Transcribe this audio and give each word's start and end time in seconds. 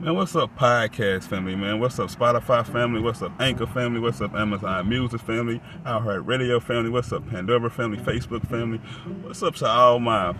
Man, 0.00 0.14
what's 0.14 0.36
up, 0.36 0.56
podcast 0.56 1.24
family, 1.24 1.56
man? 1.56 1.80
What's 1.80 1.98
up, 1.98 2.08
Spotify 2.08 2.64
family? 2.64 3.00
What's 3.00 3.20
up, 3.20 3.32
Anchor 3.40 3.66
family? 3.66 3.98
What's 3.98 4.20
up, 4.20 4.32
Amazon 4.32 4.88
Music 4.88 5.20
family? 5.20 5.60
iHeart 5.84 6.24
Radio 6.24 6.60
family? 6.60 6.88
What's 6.88 7.10
up, 7.12 7.28
Pandora 7.28 7.68
family? 7.68 7.98
Facebook 7.98 8.48
family? 8.48 8.78
What's 9.22 9.42
up 9.42 9.56
to 9.56 9.66
all 9.66 9.98
my 9.98 10.36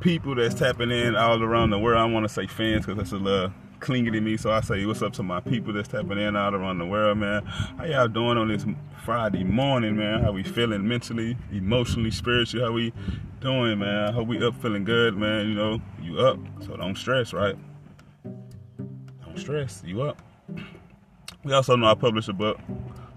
people 0.00 0.34
that's 0.34 0.54
tapping 0.54 0.90
in 0.90 1.16
all 1.16 1.42
around 1.42 1.70
the 1.70 1.78
world? 1.78 1.98
I 1.98 2.04
want 2.04 2.28
to 2.28 2.28
say 2.28 2.46
fans 2.46 2.84
because 2.84 2.98
that's 2.98 3.12
a 3.12 3.16
little 3.16 3.54
clingy 3.80 4.10
to 4.10 4.20
me, 4.20 4.36
so 4.36 4.50
I 4.50 4.60
say 4.60 4.84
what's 4.84 5.00
up 5.00 5.14
to 5.14 5.22
my 5.22 5.40
people 5.40 5.72
that's 5.72 5.88
tapping 5.88 6.18
in 6.18 6.36
all 6.36 6.54
around 6.54 6.80
the 6.80 6.86
world, 6.86 7.16
man. 7.16 7.46
How 7.46 7.84
y'all 7.86 8.08
doing 8.08 8.36
on 8.36 8.48
this 8.48 8.66
Friday 9.02 9.44
morning, 9.44 9.96
man? 9.96 10.22
How 10.22 10.30
we 10.30 10.42
feeling 10.42 10.86
mentally, 10.86 11.38
emotionally, 11.50 12.10
spiritually? 12.10 12.66
How 12.66 12.72
we 12.72 12.92
doing, 13.40 13.78
man? 13.78 14.10
I 14.10 14.12
hope 14.12 14.28
we 14.28 14.46
up 14.46 14.60
feeling 14.60 14.84
good, 14.84 15.16
man. 15.16 15.48
You 15.48 15.54
know, 15.54 15.80
you 16.02 16.18
up, 16.18 16.38
so 16.60 16.76
don't 16.76 16.98
stress, 16.98 17.32
right? 17.32 17.56
Stress. 19.36 19.82
You 19.84 20.02
up. 20.02 20.20
We 21.42 21.52
also 21.52 21.76
know 21.76 21.86
I 21.86 21.94
published 21.94 22.28
a 22.28 22.32
book 22.32 22.58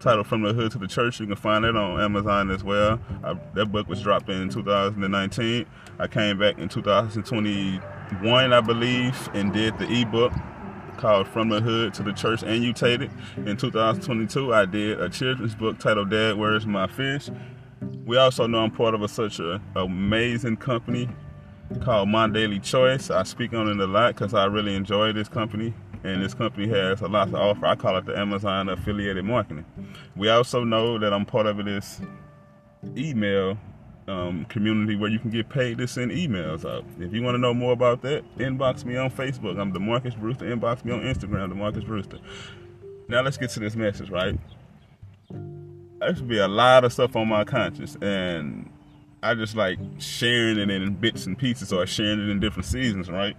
titled 0.00 0.26
From 0.26 0.42
the 0.42 0.52
Hood 0.52 0.72
to 0.72 0.78
the 0.78 0.86
Church. 0.86 1.20
You 1.20 1.26
can 1.26 1.36
find 1.36 1.64
it 1.64 1.76
on 1.76 2.00
Amazon 2.00 2.50
as 2.50 2.64
well. 2.64 3.00
I, 3.22 3.34
that 3.54 3.66
book 3.66 3.88
was 3.88 4.02
dropped 4.02 4.28
in 4.28 4.48
2019. 4.48 5.66
I 5.98 6.06
came 6.06 6.38
back 6.38 6.58
in 6.58 6.68
2021, 6.68 8.52
I 8.52 8.60
believe, 8.60 9.28
and 9.34 9.52
did 9.52 9.78
the 9.78 9.90
ebook 10.00 10.32
called 10.96 11.28
From 11.28 11.48
the 11.48 11.60
Hood 11.60 11.94
to 11.94 12.02
the 12.02 12.12
Church 12.12 12.42
Annotated. 12.42 13.10
In 13.46 13.56
2022, 13.56 14.54
I 14.54 14.64
did 14.64 15.00
a 15.00 15.08
children's 15.08 15.54
book 15.54 15.78
titled 15.78 16.10
Dad, 16.10 16.36
Where's 16.36 16.66
My 16.66 16.86
Fish? 16.86 17.30
We 18.06 18.16
also 18.16 18.46
know 18.46 18.60
I'm 18.60 18.70
part 18.70 18.94
of 18.94 19.02
a, 19.02 19.08
such 19.08 19.38
an 19.38 19.60
amazing 19.76 20.56
company 20.56 21.08
called 21.82 22.08
My 22.08 22.28
Daily 22.28 22.60
Choice. 22.60 23.10
I 23.10 23.22
speak 23.22 23.52
on 23.52 23.68
it 23.68 23.80
a 23.80 23.86
lot 23.86 24.14
because 24.14 24.34
I 24.34 24.44
really 24.46 24.74
enjoy 24.74 25.12
this 25.12 25.28
company 25.28 25.74
and 26.04 26.22
this 26.22 26.34
company 26.34 26.68
has 26.68 27.00
a 27.00 27.08
lot 27.08 27.30
to 27.30 27.38
offer. 27.38 27.66
I 27.66 27.74
call 27.74 27.96
it 27.96 28.04
the 28.04 28.16
Amazon 28.16 28.68
affiliated 28.68 29.24
marketing. 29.24 29.64
We 30.16 30.28
also 30.28 30.62
know 30.62 30.98
that 30.98 31.12
I'm 31.12 31.24
part 31.24 31.46
of 31.46 31.64
this 31.64 32.00
email 32.96 33.58
um, 34.06 34.44
community 34.46 34.96
where 34.96 35.10
you 35.10 35.18
can 35.18 35.30
get 35.30 35.48
paid 35.48 35.78
to 35.78 35.88
send 35.88 36.10
emails 36.10 36.68
out. 36.70 36.84
If 37.00 37.14
you 37.14 37.22
want 37.22 37.36
to 37.36 37.38
know 37.38 37.54
more 37.54 37.72
about 37.72 38.02
that, 38.02 38.22
inbox 38.36 38.84
me 38.84 38.96
on 38.96 39.10
Facebook. 39.10 39.58
I'm 39.58 39.72
Demarcus 39.72 40.18
Brewster. 40.18 40.44
Inbox 40.44 40.84
me 40.84 40.92
on 40.92 41.00
Instagram, 41.00 41.52
Demarcus 41.52 41.86
Brewster. 41.86 42.18
Now 43.08 43.22
let's 43.22 43.38
get 43.38 43.50
to 43.50 43.60
this 43.60 43.76
message, 43.76 44.10
right? 44.10 44.38
There 46.00 46.14
should 46.14 46.28
be 46.28 46.38
a 46.38 46.48
lot 46.48 46.84
of 46.84 46.92
stuff 46.92 47.16
on 47.16 47.28
my 47.28 47.44
conscience, 47.44 47.96
and 48.02 48.70
I 49.24 49.34
just 49.34 49.56
like 49.56 49.78
sharing 49.98 50.58
it 50.58 50.70
in 50.70 50.92
bits 50.96 51.24
and 51.24 51.36
pieces 51.36 51.72
or 51.72 51.86
sharing 51.86 52.20
it 52.20 52.28
in 52.28 52.40
different 52.40 52.66
seasons, 52.66 53.10
right? 53.10 53.34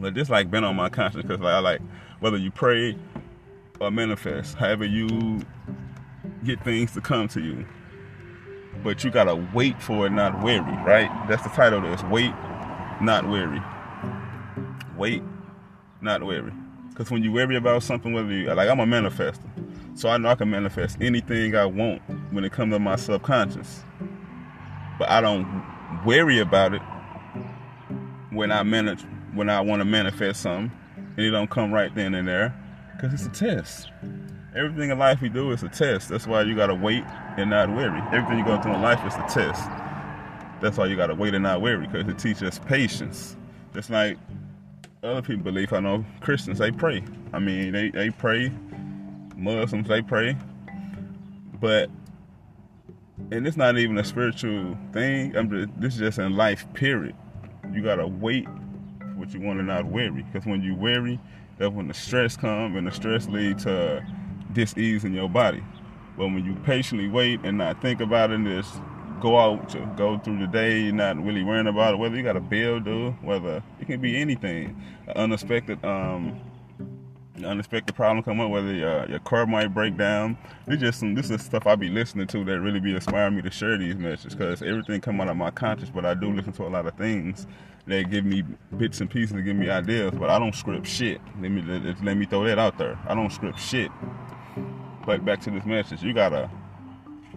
But 0.00 0.14
this 0.14 0.30
like 0.30 0.50
been 0.50 0.64
on 0.64 0.76
my 0.76 0.88
conscience 0.88 1.26
because 1.26 1.40
like 1.40 1.52
I 1.52 1.58
like 1.58 1.80
whether 2.20 2.38
you 2.38 2.50
pray 2.50 2.96
or 3.80 3.90
manifest, 3.90 4.54
however 4.54 4.86
you 4.86 5.42
get 6.42 6.64
things 6.64 6.92
to 6.92 7.02
come 7.02 7.28
to 7.28 7.40
you. 7.42 7.66
But 8.82 9.04
you 9.04 9.10
gotta 9.10 9.36
wait 9.52 9.80
for 9.82 10.06
it, 10.06 10.10
not 10.10 10.42
weary, 10.42 10.62
right? 10.62 11.10
That's 11.28 11.42
the 11.42 11.50
title 11.50 11.84
of 11.84 11.90
this. 11.90 12.02
Wait, 12.10 12.32
not 13.02 13.28
weary. 13.28 13.60
Wait, 14.96 15.22
not 16.00 16.24
weary. 16.24 16.52
Because 16.88 17.10
when 17.10 17.22
you 17.22 17.30
worry 17.30 17.56
about 17.56 17.82
something, 17.82 18.14
whether 18.14 18.32
you 18.32 18.46
like 18.54 18.70
I'm 18.70 18.80
a 18.80 18.86
manifester. 18.86 19.50
So 19.98 20.08
I 20.08 20.16
know 20.16 20.30
I 20.30 20.34
can 20.34 20.48
manifest 20.48 20.96
anything 21.02 21.54
I 21.54 21.66
want 21.66 22.00
when 22.32 22.42
it 22.44 22.52
comes 22.52 22.72
to 22.72 22.78
my 22.78 22.96
subconscious. 22.96 23.84
But 24.98 25.10
I 25.10 25.20
don't 25.20 25.62
worry 26.04 26.40
about 26.40 26.74
it 26.74 26.82
when 28.30 28.52
I 28.52 28.62
manage 28.62 29.04
when 29.34 29.48
I 29.48 29.60
want 29.60 29.80
to 29.80 29.84
manifest 29.84 30.42
something, 30.42 30.72
and 30.96 31.18
it 31.18 31.30
don't 31.30 31.50
come 31.50 31.72
right 31.72 31.94
then 31.94 32.14
and 32.14 32.26
there, 32.26 32.54
because 32.94 33.14
it's 33.14 33.26
a 33.26 33.30
test. 33.30 33.90
Everything 34.56 34.90
in 34.90 34.98
life 34.98 35.20
we 35.20 35.28
do 35.28 35.52
is 35.52 35.62
a 35.62 35.68
test. 35.68 36.08
That's 36.08 36.26
why 36.26 36.42
you 36.42 36.56
gotta 36.56 36.74
wait 36.74 37.04
and 37.36 37.50
not 37.50 37.68
worry. 37.68 38.00
Everything 38.12 38.38
you 38.38 38.44
go 38.44 38.60
through 38.60 38.74
in 38.74 38.82
life 38.82 39.04
is 39.06 39.14
a 39.14 39.26
test. 39.28 39.68
That's 40.60 40.76
why 40.76 40.86
you 40.86 40.96
gotta 40.96 41.14
wait 41.14 41.34
and 41.34 41.44
not 41.44 41.60
worry, 41.60 41.86
because 41.86 42.08
it 42.08 42.18
teaches 42.18 42.42
us 42.42 42.58
patience. 42.58 43.36
Just 43.74 43.90
like 43.90 44.18
other 45.02 45.22
people 45.22 45.44
believe. 45.44 45.72
I 45.72 45.80
know 45.80 46.04
Christians 46.20 46.58
they 46.58 46.72
pray. 46.72 47.04
I 47.32 47.38
mean 47.38 47.72
they, 47.72 47.90
they 47.90 48.10
pray. 48.10 48.50
Muslims 49.36 49.86
they 49.86 50.02
pray. 50.02 50.36
But 51.60 51.90
and 53.30 53.46
it's 53.46 53.56
not 53.56 53.78
even 53.78 53.98
a 53.98 54.04
spiritual 54.04 54.76
thing. 54.92 55.36
I'm 55.36 55.50
just, 55.50 55.80
this 55.80 55.94
is 55.94 56.00
just 56.00 56.18
in 56.18 56.36
life, 56.36 56.66
period. 56.74 57.14
You 57.72 57.82
gotta 57.82 58.06
wait 58.06 58.46
for 58.46 59.14
what 59.16 59.34
you 59.34 59.40
want 59.40 59.58
to 59.58 59.64
not 59.64 59.86
worry. 59.86 60.22
Because 60.22 60.46
when 60.46 60.62
you 60.62 60.74
worry, 60.74 61.20
that's 61.58 61.72
when 61.72 61.88
the 61.88 61.94
stress 61.94 62.36
comes, 62.36 62.76
and 62.76 62.86
the 62.86 62.92
stress 62.92 63.28
leads 63.28 63.64
to 63.64 64.04
dis-ease 64.52 65.04
in 65.04 65.12
your 65.12 65.28
body. 65.28 65.62
But 66.16 66.28
when 66.28 66.44
you 66.44 66.54
patiently 66.64 67.08
wait 67.08 67.40
and 67.44 67.58
not 67.58 67.82
think 67.82 68.00
about 68.00 68.30
it 68.30 68.36
and 68.36 68.46
just 68.46 68.74
go 69.20 69.38
out 69.38 69.68
to 69.70 69.78
go 69.96 70.18
through 70.18 70.38
the 70.38 70.46
day, 70.46 70.90
not 70.90 71.22
really 71.22 71.44
worrying 71.44 71.66
about 71.66 71.94
it, 71.94 71.96
whether 71.98 72.16
you 72.16 72.22
got 72.22 72.36
a 72.36 72.40
bill 72.40 72.80
due, 72.80 73.10
whether 73.22 73.62
it 73.80 73.86
can 73.86 74.00
be 74.00 74.16
anything, 74.16 74.80
an 75.06 75.16
unexpected 75.16 75.84
um, 75.84 76.40
unexpected 77.44 77.94
problem 77.94 78.22
come 78.22 78.40
up, 78.40 78.50
whether 78.50 78.72
your, 78.72 79.08
your 79.08 79.18
car 79.20 79.46
might 79.46 79.68
break 79.74 79.96
down. 79.96 80.36
It's 80.66 80.80
just 80.80 81.00
some 81.00 81.14
this 81.14 81.30
is 81.30 81.42
stuff 81.42 81.66
I 81.66 81.74
be 81.76 81.88
listening 81.88 82.26
to 82.28 82.44
that 82.44 82.60
really 82.60 82.80
be 82.80 82.94
inspiring 82.94 83.36
me 83.36 83.42
to 83.42 83.50
share 83.50 83.76
these 83.78 83.96
messages 83.96 84.34
because 84.34 84.62
everything 84.62 85.00
come 85.00 85.20
out 85.20 85.28
of 85.28 85.36
my 85.36 85.50
conscience, 85.50 85.90
but 85.94 86.04
I 86.04 86.14
do 86.14 86.32
listen 86.32 86.52
to 86.54 86.66
a 86.66 86.68
lot 86.68 86.86
of 86.86 86.94
things 86.94 87.46
that 87.86 88.10
give 88.10 88.24
me 88.24 88.44
bits 88.76 89.00
and 89.00 89.10
pieces 89.10 89.34
to 89.34 89.42
give 89.42 89.56
me 89.56 89.70
ideas, 89.70 90.12
but 90.18 90.30
I 90.30 90.38
don't 90.38 90.54
script 90.54 90.86
shit. 90.86 91.20
Let 91.40 91.50
me 91.50 91.62
let, 91.62 92.04
let 92.04 92.16
me 92.16 92.26
throw 92.26 92.44
that 92.44 92.58
out 92.58 92.78
there. 92.78 92.98
I 93.06 93.14
don't 93.14 93.32
script 93.32 93.58
shit. 93.58 93.90
But 95.06 95.24
back 95.24 95.40
to 95.42 95.50
this 95.50 95.64
message, 95.64 96.02
you 96.02 96.12
gotta 96.12 96.50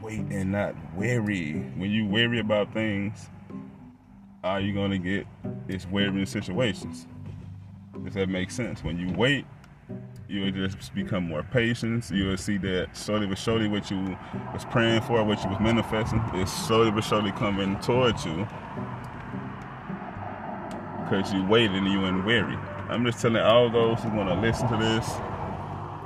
wait 0.00 0.20
and 0.20 0.52
not 0.52 0.74
worry. 0.96 1.54
When 1.76 1.90
you 1.90 2.06
worry 2.06 2.40
about 2.40 2.72
things, 2.72 3.30
are 4.42 4.60
you 4.60 4.74
gonna 4.74 4.98
get 4.98 5.26
is 5.68 5.86
wearing 5.86 6.26
situations? 6.26 7.06
Does 8.04 8.14
that 8.14 8.28
make 8.28 8.50
sense? 8.50 8.82
When 8.82 8.98
you 8.98 9.12
wait, 9.16 9.46
you'll 10.32 10.50
just 10.50 10.94
become 10.94 11.28
more 11.28 11.42
patient. 11.42 12.10
You'll 12.10 12.36
see 12.36 12.56
that 12.58 12.96
slowly 12.96 13.26
but 13.26 13.38
surely 13.38 13.68
what 13.68 13.90
you 13.90 14.16
was 14.52 14.64
praying 14.64 15.02
for, 15.02 15.22
what 15.22 15.42
you 15.44 15.50
was 15.50 15.60
manifesting, 15.60 16.20
is 16.34 16.50
slowly 16.50 16.90
but 16.90 17.04
surely 17.04 17.32
coming 17.32 17.78
towards 17.80 18.24
you 18.24 18.46
because 21.04 21.32
you 21.32 21.44
waited 21.44 21.76
and 21.76 21.86
you 21.92 22.00
were 22.00 22.22
weary. 22.22 22.56
I'm 22.88 23.04
just 23.04 23.20
telling 23.20 23.42
all 23.42 23.68
those 23.70 24.00
who's 24.00 24.12
gonna 24.12 24.40
listen 24.40 24.66
to 24.68 24.76
this, 24.78 25.06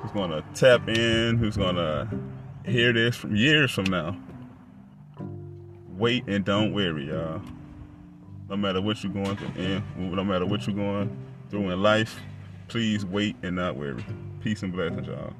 who's 0.00 0.12
gonna 0.12 0.44
tap 0.54 0.88
in, 0.88 1.38
who's 1.38 1.56
gonna 1.56 2.08
hear 2.64 2.92
this 2.92 3.16
from 3.16 3.34
years 3.34 3.72
from 3.72 3.84
now. 3.84 4.16
Wait 5.96 6.24
and 6.28 6.44
don't 6.44 6.72
worry, 6.72 7.08
y'all. 7.08 7.42
No 8.48 8.56
matter 8.56 8.80
what 8.80 9.02
you're 9.02 9.12
going 9.12 9.36
through, 9.36 9.62
and 9.62 9.82
no 10.14 10.22
matter 10.22 10.46
what 10.46 10.66
you're 10.66 10.76
going 10.76 11.16
through 11.50 11.70
in 11.70 11.82
life, 11.82 12.20
please 12.72 13.04
wait 13.04 13.36
and 13.42 13.56
not 13.56 13.76
worry. 13.76 14.02
Peace 14.40 14.62
and 14.62 14.72
blessings, 14.72 15.06
y'all. 15.06 15.34